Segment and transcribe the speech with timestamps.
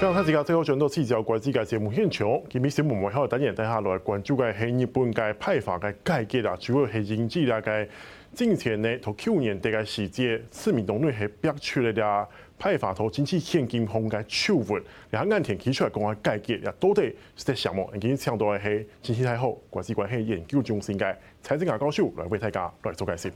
[0.00, 7.86] 刚才自家最后转到聚焦国际嘅节目现场，今日新闻幕后等下带下来关注嘅系日本嘅派发嘅改革啊，主要系经济啦嘅。
[8.34, 12.26] 之前呢，同去年底嘅时节，自民党内系逼出嚟嘅
[12.58, 17.86] 派发同经济现金风嘅丑闻，然后岸田提出来讲嘅改革，也到底是在什么？
[18.00, 23.30] 今日请到嘅系经济太后国际关系研究中心嘅蔡正雅教授来为大家来做解释。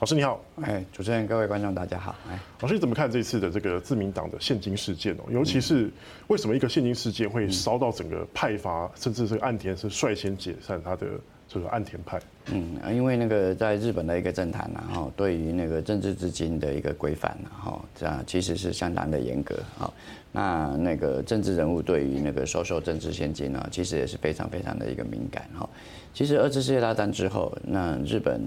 [0.00, 5.24] 老师你好，哎，主持人，各位观众大家好，哎，老师你怎么看这次的这个自民党的现金事件哦？
[5.28, 5.90] 尤其是
[6.28, 11.08] 为什么一个现金事件会烧到整个派发，甚至这个岸田是率先解散他的
[11.48, 12.20] 这个岸田派？
[12.52, 19.92] 嗯，因为那个在日本的一个政坛然后对于那个政治资金的一个规范然后这样其实是相当的严格啊。
[20.30, 25.68] 那那个政治人物对于那个收受政治现金呢，其实也是非常非常的一个敏感哈。
[26.14, 28.40] 其实二次世界大战之后，那日本。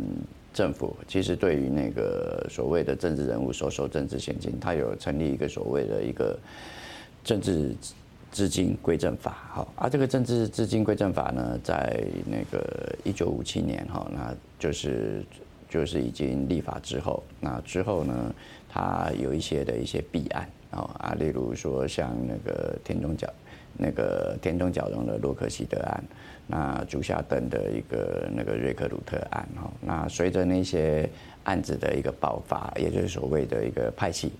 [0.53, 6.37] 政府其实对于那个所谓的政治人物收受政治现金，他有成立一个所谓的一个
[7.23, 7.75] 政治
[8.31, 15.23] 资金归正法，哈，而这个政治资金归正法呢，在那个一九五七年，哈，那就是
[15.69, 18.33] 就是已经立法之后，那之后呢，
[18.69, 23.27] 他有一些的一些弊案，啊，例如说像那个田中角。
[23.77, 26.03] 那个田中角荣的洛克希德案，
[26.47, 31.09] 那竹下登的一个那个瑞克鲁特案哈，那随着那些
[31.43, 34.31] 案子的一个爆发，也就是所谓的一个派系。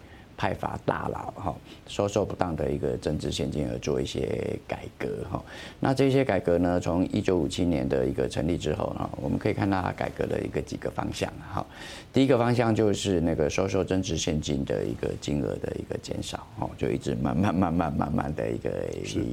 [0.42, 1.56] 派发大佬哈，
[1.88, 5.40] 收受不当的一个政治现金而做一些改革哈，
[5.80, 11.64] 那这些改革呢，从一九五七年的一个成立之后呢，我们可以看到它改革的一个几个方向哈。
[12.12, 18.72] 第一个方向就是那个收受政治现金的一个金额的一个减少哈，就一直慢慢慢慢慢慢的一个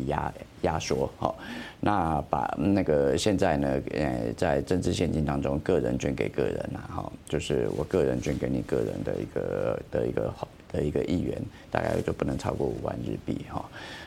[0.09, 1.35] 压压缩哈。
[1.81, 10.47] 那把那个现在呢，呃，在政治现金当中，个人捐给个人呐哈，就是我个人捐给你个人的一个的一个好。
[10.71, 13.65] 的一个议员大概就不能超过五万日币哈，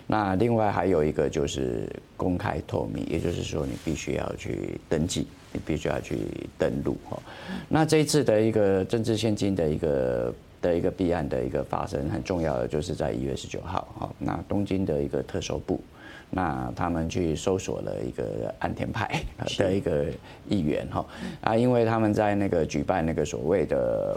[0.08, 6.19] 那另外还有一个就是公开透明，也就是说你必须要去登记，你必须要去
[6.58, 7.19] 登录哈。
[7.68, 15.81] 那这一次的一个政治现金的一个的一个弊案的一个发生，很重要的就是在一月十九号哈，那东京的一个特搜部，
[16.30, 19.24] 那他们去搜索了一个安田派
[19.57, 20.06] 的一个
[20.47, 21.06] 议员哈，
[21.41, 24.16] 啊，因为他们在那个举办那个所谓的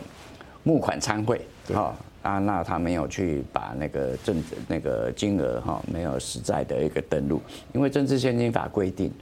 [0.62, 1.40] 募款参会
[1.72, 1.96] 哈。
[2.24, 7.40] 啊，那他没有去把那个政那个金额哈，没有实在的一个登录，
[7.72, 9.12] 因为政治献金法规定，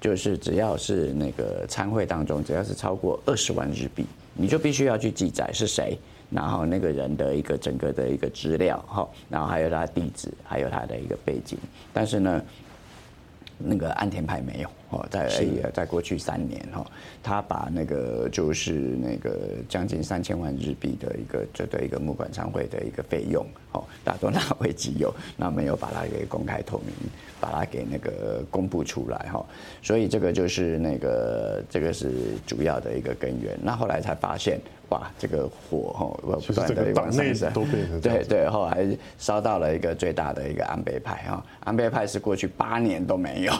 [0.00, 5.98] 就是只要是那个参会当中，只要是超过二十万日币，你就必须要去记载是谁，
[6.30, 11.58] 然后那个人的一个整个的一个资料哈，然后还有他地址，还有他的一个背景，
[11.92, 12.42] 但是呢。
[13.64, 15.28] 那个安田派没有哦，在
[15.74, 16.86] 在过去三年哈，
[17.22, 26.94] 他把那个就是那个将近三千万日币的一个这的一个募款商会的一个费用哦，大多纳为己有，那没有把它给公开透明，
[27.40, 29.44] 把它给那个公布出来哈，
[29.82, 33.58] 所以这个就是那个这个是主要的一个根源。
[33.62, 34.60] 那后来才发现。
[34.92, 37.52] 哇，这个火哈不断的往上升，
[38.00, 38.86] 对对，后来
[39.18, 43.52] 烧到了一个最大的一个安倍派哈，安倍派是过去八年都没有，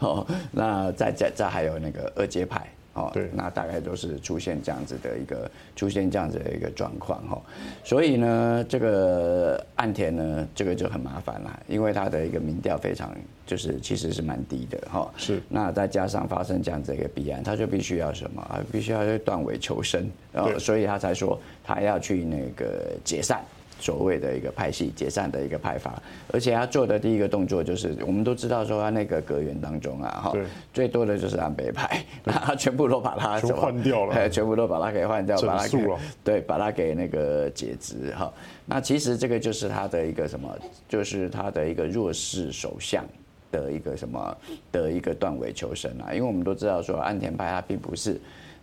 [0.00, 2.66] 哦， 那再再再还有那个二阶派。
[2.96, 7.40] 哦，对，那大概都是出现这样子的一个出现这样子的一个状况哈，
[7.84, 13.14] 所以呢，这个岸田呢，这个就很麻烦了，因为他的一个民调非常
[13.46, 18.40] 就是其实是蛮低的哈，是，那再加上发生这样子一个弊案，他就必须要什么？
[18.42, 18.64] 啊？
[18.72, 23.44] 必须要去断尾求生，然后所以他才说他要去那个解散。
[23.78, 30.36] 所谓的一个派系解散的一个派法，而且他做的第一个动作就是，我们都知道说他那个阁员当中啊，哈，
[30.72, 35.86] 最多的就是安倍派，那 他全部都把他换掉了， 全部都把他给换掉，把他给
[36.24, 38.32] 对，把他给那个解职哈。
[38.64, 40.48] 那其实这个就是他的一个什么，
[40.88, 43.04] 就是他的一个弱势首相
[43.52, 44.36] 的一个什么
[44.72, 48.20] 的一个断尾求生啊，因为我们都知道说安田派他并不是。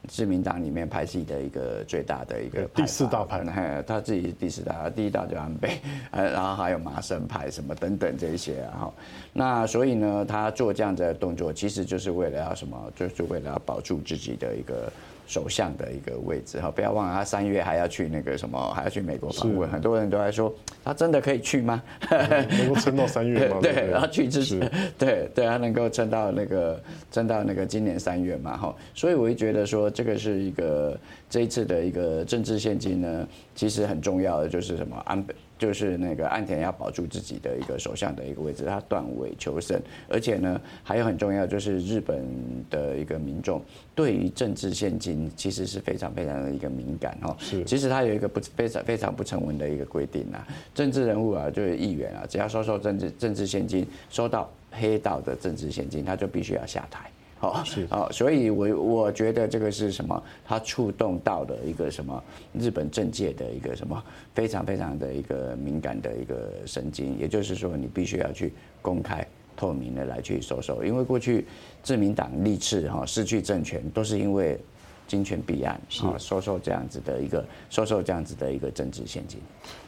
[0.07, 5.79] 自民党里面派系的一个最大的一个第四大派，他自己是第四大，第一大就安倍，
[6.11, 8.93] 然后还有麻生派什么等等这一些，然后
[9.31, 14.91] 那所以呢，他做这样子的动作，其实就是为了要什么，就是为了要保住自己的一个。
[15.25, 19.69] 首相的一个位置哈，不要忘了他三月还要去那个什么，还要去美国访问。
[19.69, 20.53] 很多人都在说，
[20.83, 21.81] 他真的可以去吗？
[22.09, 23.57] 能够撑到三月吗？
[23.63, 24.59] 对，然后去之前，
[24.97, 26.81] 对对，他能够撑到那个
[27.11, 28.75] 撑到那个今年三月嘛哈。
[28.93, 30.97] 所以我就觉得说，这个是一个
[31.29, 35.33] 这一次的一个政治献金呢，其实很重要的就是什么安倍。
[35.63, 42.21] 就是那个岸田要保住自己的一个首相的一个位置，他断尾求生，而且呢，还有很重要就是日本
[42.69, 43.61] 的一个民众
[43.95, 47.33] 对于政治献金其实是非常非常的一个敏感哦。
[47.39, 50.45] 是，其实他有一个不非常非常不成文的一个规定啊，
[50.75, 57.09] 政治人物啊，就是议员啊，只要收受政治政治献金，收到黑道的政治献金，他就必须要下台。
[57.43, 60.23] 哦，是哦，所以我我觉得这个是什么？
[60.45, 62.23] 它触动到了一个什么？
[62.57, 64.01] 日本政界的一个什么
[64.33, 71.45] 非常非常的一个敏感的一个神经，也就是说，你必须要去公开透明的来去收受，因为过去
[71.83, 74.57] 自民党历次哈失去政权，都是因为
[75.05, 79.37] 金权弊案啊，收受这样子的一个收受这样子的一个政治现金。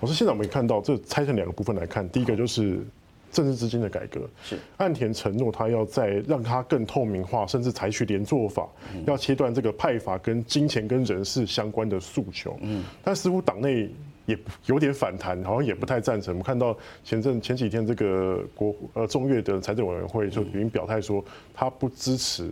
[0.01, 2.85] 我说现在我们看到这拆成两个部分来看，第一个就是。
[3.31, 8.67] 政治资金的改革是岸田承诺，他要在让它更透明化，甚至采取连坐法，
[9.05, 12.57] 要切断这个派阀跟金钱跟人事相关的诉求。
[12.61, 13.89] 嗯，但似乎党内
[14.25, 16.33] 也有点反弹，好像也不太赞成。
[16.33, 21.23] 我们看到前阵前几天这个国呃中越的财政委员会就已经表态说，
[21.53, 22.49] 他不支持，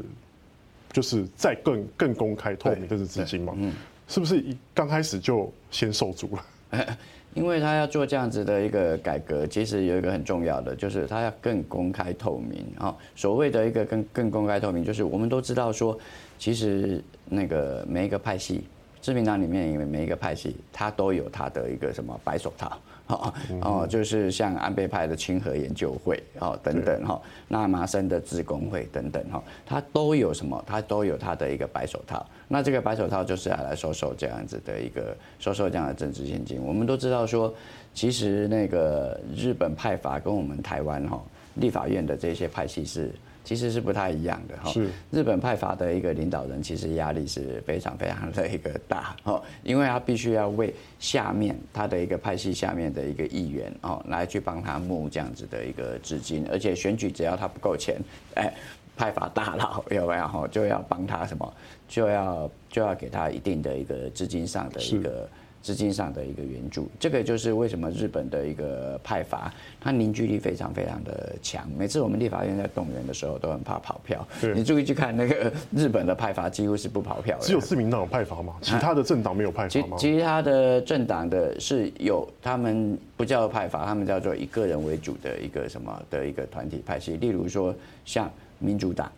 [0.91, 3.53] 就是再更更公开透明政治资金嘛。
[3.55, 3.73] 嗯，
[4.07, 6.45] 是不是一刚开始就先受阻了？
[7.33, 12.95] 因为他要做这样子的一个改革，其实有一个很重要的，就是他要更公开透明啊。
[13.15, 15.97] 所谓的一个更更公开透明，就是我们都知道说，
[16.37, 18.63] 其实那个每一个派系，
[19.01, 22.79] 自民党里面每一个派系，他都有他的一个什么白手套。
[23.13, 30.63] 哦哦，就是像安倍派的清和研究会哦等等哈，那麻生的自工会等等哈，他都有什么？
[30.65, 32.25] 他都有他的一个白手套。
[32.47, 36.61] 那这个白手套就是要来收受这样子的一个收受这样的政治现金。
[36.61, 37.53] 我们都知道说，
[37.93, 41.21] 其实那个日本派阀跟我们台湾哈
[41.55, 43.11] 立法院的这些派系是。
[43.43, 44.71] 其实是不太一样的哈。
[44.71, 57.99] 是日本派阀的一个领导人，其实压力是非常非常的一个大哦，因为他必须要为下面他的一个派系下面的一个议员哦，来去帮他募这样子的一个资金，而且选举只要他不够钱，
[58.35, 58.53] 哎，
[58.95, 61.53] 派阀大佬 有没有哈，就要帮他什么，
[61.87, 65.27] 就要就要给他一定的一个资金上的一个。
[65.63, 71.65] 资金上的一个援助，这个就是为什么日本的一个派阀，它凝聚力非常非常的强。
[71.77, 74.27] 每次我们立法院在动员的时候，都很怕跑票。
[74.53, 77.45] 你注意去看那个日本的派阀，几乎是不跑票的。
[77.45, 78.55] 只有自民党有派阀吗？
[78.61, 79.95] 其他的政党没有派阀吗？
[79.97, 87.15] 其他的政党的是有，他们不叫派阀，他们叫做以个人为主的一个什么的一个团体派系。
[87.15, 87.73] 例如说，
[88.03, 88.29] 像
[88.59, 89.09] 民主党。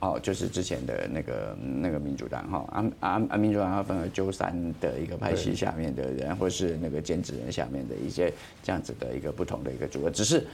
[0.00, 8.32] 哦，就是之前的那个那个民主党哈，啊啊啊，民主党要分为鸠山的一个派系下面的人，或是那个兼职人下面的一些
[8.62, 10.46] 这样子的一个不同的一个组合，只是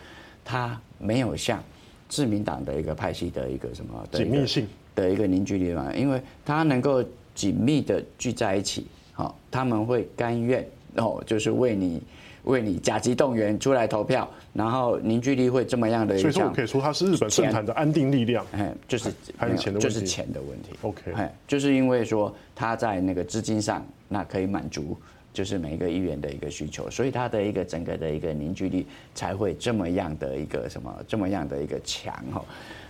[0.45, 1.63] 他没有像
[2.09, 7.05] 自民党的一个派系的一个什么紧密性的一个凝聚力嘛，因为他能够
[7.35, 10.67] 紧密的聚在一起，好，他们会甘愿
[10.97, 12.03] 哦，就是为你。
[12.47, 18.45] 为你甲级动员出来投票，然后凝聚力会这么样的，所以说我可以说它是日本政坛的安定力量。
[18.53, 20.71] 哎，就是还是钱的问题，就是钱的问题。
[20.83, 24.97] OK，哎，就是因为说他在那个资金上，那可以满足
[25.33, 32.45] 就是每一个议员的一个需求，所以他的一个整个的一个凝聚力才会这么样的一个什么这么样的一个强哈。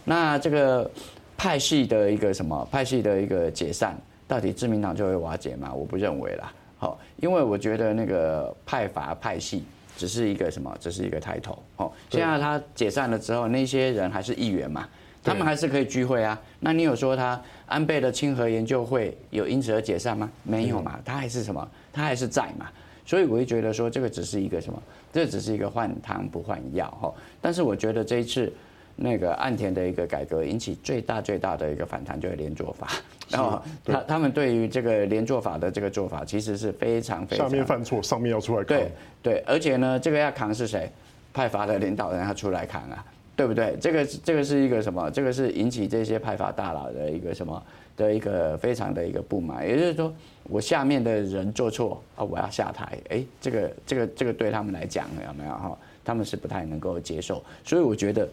[0.05, 0.89] 那这个
[1.37, 3.97] 派系的一个什么派系的一个解散，
[4.29, 5.73] 到底自民党就会瓦解吗？
[5.73, 6.53] 我不认为啦。
[6.79, 9.65] 好，因为我觉得那个派阀派系
[9.97, 11.63] 只是一个什么，只是一个抬头。
[11.77, 14.87] 哦，现在他解散了之后，那些人还是议员嘛，
[15.25, 16.39] 他们还是可以聚会啊。
[16.61, 20.31] 那你有说他安倍的清和研究会有因此而解散吗？
[20.43, 22.69] 没有嘛，他还是什么，他还是在嘛。
[23.07, 26.91] 所以我会觉得说，这个只是一个什么，这只是一个换汤不换药。
[27.01, 28.53] 哈，但是我觉得这一次。
[28.97, 32.89] 那个岸田的一个改革引起最大最大的一个反弹，就是连坐法。
[33.29, 37.47] 然后他他们对于这个连坐法的这个做法，其实是非常非常。
[37.47, 38.79] 下面犯错，上面要出来扛。
[38.79, 38.91] 对
[39.23, 40.91] 对，而且呢，这个要扛是谁？
[41.35, 43.05] 派阀的领导人要出来扛啊，
[43.37, 43.77] 对不对？
[43.79, 45.11] 这个这个是一个什么？
[45.11, 47.63] 这个是引起这些派阀大佬的一个什么
[47.97, 49.69] 的一个非常的一个不满。
[49.69, 50.11] 也就是说，
[50.45, 52.97] 我下面的人做错啊，我要下台。
[53.11, 55.77] 哎，这个这个这个对他们来讲有没有哈？
[56.03, 57.45] 他们是不太能够接受。
[57.63, 58.27] 所以我觉得。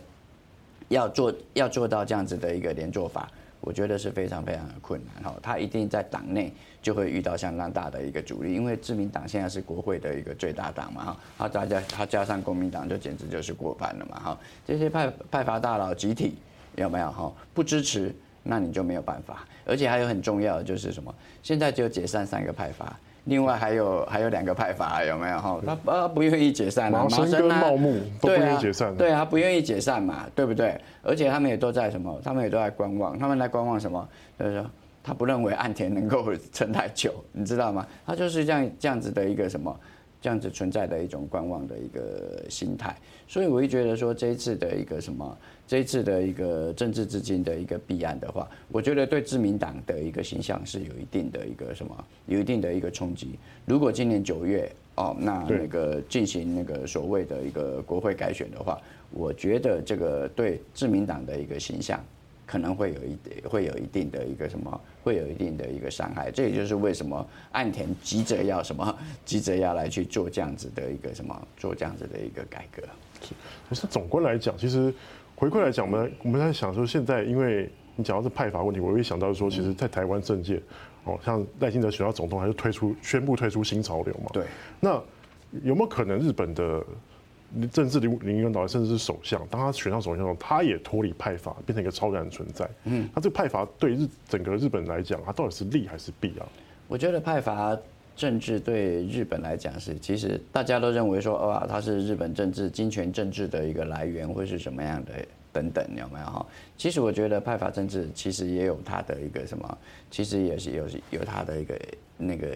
[0.90, 3.30] 要做要做到这样子的一个连坐法，
[3.62, 5.36] 我觉得是非常非常的困难哈。
[5.42, 14.40] 他一定在党内就会遇到相当大的一个阻力，因为自民党现在是国会的一个最大党嘛哈，他大家他加上国民党就简直就是过半了嘛哈。
[14.66, 16.36] 这些派派阀大佬集体
[16.76, 17.34] 有没有哈？
[17.54, 18.14] 不支持，
[18.44, 19.46] 那你就没有办法。
[19.66, 21.14] 而且还有很重要的就是什么？
[21.42, 23.00] 现在只有解散三个派阀。
[23.26, 25.60] 另外还有还有两个派阀有没有哈？
[25.66, 28.96] 他呃不愿意解散啊，麻生跟茂木都不愿意解散。
[28.96, 30.80] 对啊，不愿意解散嘛，对不对？
[31.02, 32.20] 而且他们也都在什么？
[32.24, 33.18] 他们也都在观望。
[33.18, 34.08] 他们在观望什么？
[34.38, 34.70] 就是说
[35.02, 37.88] 他不认为岸田能够撑太久， 你知道吗？
[38.06, 39.74] 他就是这样这样子的一个什么
[40.22, 42.96] 这样子存在的一种观望的一个心态。
[43.28, 53.40] 所以我会觉得说，这一次的一个什么，这一次的一个政治资金的一个弊案的话，我觉得对自民党的一个形象是有一定的一个什么，有一定的一个冲击。
[53.66, 58.80] 如果今年九月哦，那那个进行那个所谓的一个国会改选的话，
[59.12, 62.00] 我觉得这个对自民党的一个形象。
[62.46, 63.18] 可能会有一，
[63.48, 66.30] 会有一定的一个什么，会有一定的一个伤害。
[66.30, 72.84] 这也就是为什么岸田急着要什么，急着要来去做这样子的一个什么，做这样子的一个改革。
[73.22, 73.34] 是，
[73.70, 74.94] 可是总观来讲，其实
[75.44, 80.58] 回归来讲，我们我们在想说，现在因为你讲到是派阀问题，我会想到说，其实，在台湾政界，
[81.04, 84.30] 哦，像赖清德选到总统，还是推出宣布退出新潮流嘛？
[84.32, 84.46] 对。
[84.80, 84.92] 那
[85.62, 86.82] 有没有可能日本的？
[87.72, 92.68] 政治领领导人甚至是首相，当他选上首相的时候，他也脱离派阀，变成一个超然的存在。
[92.86, 96.48] 嗯，那这个派阀对日整个日本来讲，它到底是利还是弊啊？
[96.88, 97.78] 我觉得派阀
[98.16, 105.12] 政治对日本来讲是，其实大家都认为说，哇，它是日本政治金权政治的一个来源，会是什么样的
[105.52, 106.46] 等等，有没有哈？
[106.78, 109.78] 其实我觉得派阀政治其实也有它的一个什么，
[110.12, 111.80] 其实也是有有它的一个
[112.18, 112.48] 那个。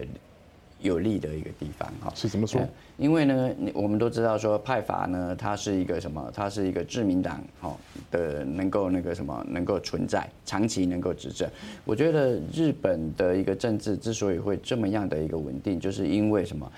[0.80, 2.60] 有利的一个地方哈，是怎么说？
[2.96, 6.30] 因为呢，我们都知道说派阀呢，它是一个什么？
[6.34, 7.76] 它是一个自民党哈
[8.10, 11.48] 的能够那个什么能够存在长期能够执政。
[11.84, 16.70] 我觉得日本的一个政治之所以会这么样的一个稳定，就是因为什么？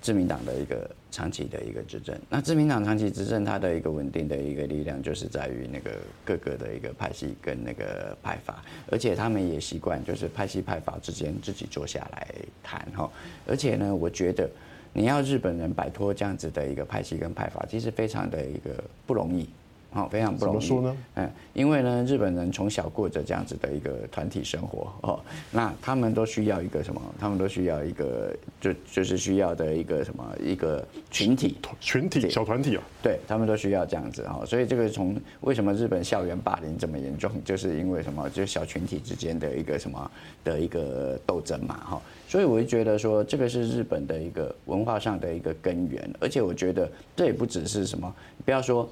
[0.00, 5.90] 自民党的一个长期的一个执政，那自民党长期执政，它的一个稳定的一个力量，就是在于那个
[6.24, 12.28] 各个的一个派系跟那个派阀，而且他们也习惯就是派系派阀之间自己坐下来
[12.62, 13.10] 谈哈，
[13.46, 14.48] 而且呢，我觉得
[14.92, 19.48] 你要日本人摆脱这样子的一个派系跟派阀，其实非常的一个不容易。
[19.90, 20.66] 好，非常不容易。
[20.66, 20.96] 怎么说呢？
[21.14, 25.18] 嗯，因为呢，日本人从小过着这样子的一个团体生活哦，
[25.50, 27.00] 那他们都需要一个什么？
[27.18, 30.36] 他们都需要一个，就就是需要的一个什么？
[30.44, 32.82] 一个群体，群体小团体啊。
[33.02, 38.28] 对，他们都需要这样子哈，所以这个从为什么日本校园霸凌这么严重，就是因为什么？
[38.28, 40.10] 就是小群体之间的一个什么
[40.44, 42.02] 的一个斗争嘛哈。
[42.28, 48.14] 所以我就觉得说，这个是日本的一个文化上的一个根源，而且我觉得这也不只是什么，
[48.44, 48.86] 不要说。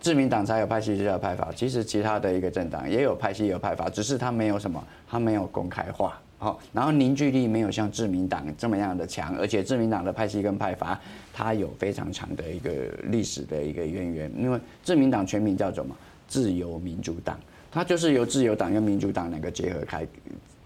[0.00, 1.50] 自民党才有派系，才有派阀。
[1.54, 10.98] 其实其他的一个政党也有派系，有派阀，只是他没有什么，他没有公开化，好，然后凝聚力没有像自民党这么样的强，而且自民党的派系跟派阀，
[11.32, 12.70] 它有非常长的一个
[13.04, 14.32] 历史的一个渊源。
[14.38, 15.94] 因为自民党全名叫什么？
[16.28, 17.40] 自由民主党，
[17.72, 20.06] 它就是由自由党跟民主党两个结合开。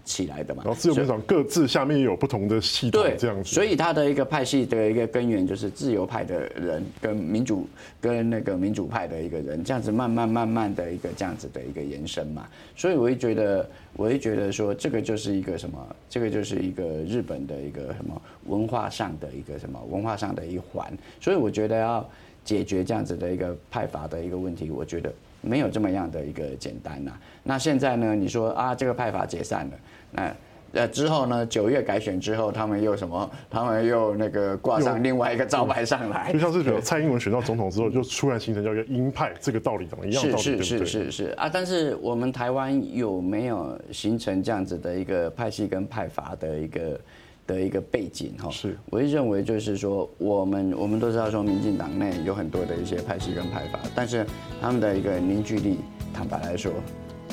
[0.05, 3.49] 起来的嘛，然后自由民主党各自下面也有不同的系统，这样子。
[3.49, 7.67] 所以它的一个派系的一个根源就是自由派的人跟民主
[8.01, 12.47] 跟那个民主派的一个人，这样子慢慢慢慢的一个这样子的一个延伸嘛。
[12.75, 15.95] 所以我会觉得，我会觉得说，这个就是一个什么？
[16.09, 20.91] 这个就是一个日本的一个什么文化上的一个什么文化上的一环。
[21.21, 22.09] 所以我觉得要
[22.43, 25.13] 解决这样子的一个派阀的一个问题，我觉得。
[25.43, 27.19] 没有这么样的一个简单呐、啊。
[27.43, 28.15] 那现在呢？
[28.15, 29.73] 你说啊，这个派法解散了，
[30.11, 30.35] 那
[30.71, 31.45] 呃之后呢？
[31.45, 33.29] 九月改选之后，他们又什么？
[33.49, 40.23] 他们又那个挂上另外一个招牌上来，就像是蔡英文选到总统之后，就突然形成叫一个鹰派，这个道理怎么一样？
[40.39, 41.47] 是是是是是啊。
[41.47, 46.99] 但是我们台湾有没有形成这样子的一个派系跟派阀的一个？
[47.45, 54.25] 的一个背景哈，是，我会认为就是说，我们我们都知道说，民进党内有很多的一些派系跟派阀，但是
[54.61, 55.79] 他们的一个凝聚力，
[56.13, 56.71] 坦白来说，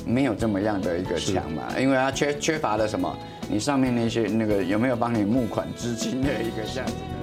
[0.06, 3.16] 没有这么样的一个强嘛，因为他缺缺乏了什么？
[3.48, 7.19] 你上面那些那个有没有帮你募款资金的一个这样子的？